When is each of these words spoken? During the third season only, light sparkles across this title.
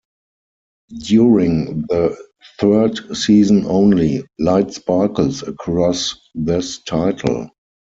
During 1.03 1.81
the 1.89 2.17
third 2.59 3.15
season 3.15 3.65
only, 3.67 4.23
light 4.39 4.73
sparkles 4.73 5.43
across 5.43 6.15
this 6.33 6.79
title. 6.79 7.51